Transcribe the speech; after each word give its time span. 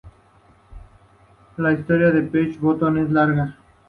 La 1.57 1.73
historia 1.73 2.09
de 2.09 2.23
Peach 2.23 2.57
Bottom 2.59 2.97
es 2.97 3.11
larga. 3.11 3.55